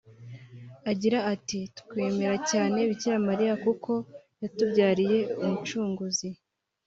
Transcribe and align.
Agira 0.91 1.19
ati 1.33 1.59
“Twemera 1.79 2.35
cyane 2.51 2.79
Bikira 2.89 3.17
Mariya 3.27 3.53
kuko 3.65 3.91
yatubyariye 4.41 5.19
umucunguzi 5.43 6.29